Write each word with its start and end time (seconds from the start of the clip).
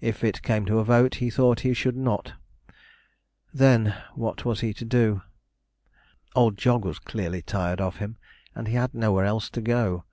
If 0.00 0.24
it 0.24 0.42
came 0.42 0.66
to 0.66 0.80
a 0.80 0.84
vote, 0.84 1.14
he 1.22 1.30
thought 1.30 1.60
he 1.60 1.72
should 1.72 1.94
not. 1.96 2.32
Then, 3.54 3.94
what 4.16 4.44
was 4.44 4.58
he 4.58 4.74
to 4.74 4.84
do? 4.84 5.22
Old 6.34 6.58
Jog 6.58 6.84
was 6.84 6.98
clearly 6.98 7.42
tired 7.42 7.80
of 7.80 7.98
him; 7.98 8.16
and 8.56 8.66
he 8.66 8.74
had 8.74 8.92
nowhere 8.92 9.24
else 9.24 9.48
to 9.50 9.60
go 9.60 9.98
to. 10.00 10.04